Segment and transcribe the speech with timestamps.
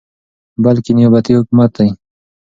[0.63, 1.87] بلكې نيابتي حكومت دى،